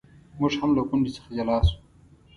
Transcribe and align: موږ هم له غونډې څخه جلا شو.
موږ 0.39 0.53
هم 0.59 0.69
له 0.77 0.81
غونډې 0.87 1.11
څخه 1.17 1.29
جلا 1.37 1.57
شو. 1.67 1.77